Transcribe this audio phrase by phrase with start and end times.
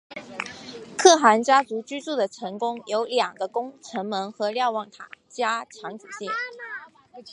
[0.97, 3.47] 可汗家族居住的宫城有两个
[3.83, 6.25] 城门和瞭望塔加强警戒。